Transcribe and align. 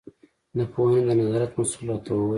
د 0.57 0.59
پوهنې 0.73 1.01
د 1.07 1.09
نظارت 1.19 1.51
مسوول 1.57 1.87
راته 1.91 2.11
وویل. 2.13 2.29